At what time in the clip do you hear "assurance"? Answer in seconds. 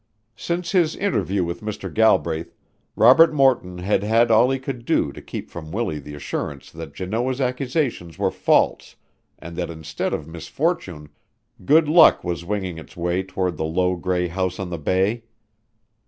6.15-6.71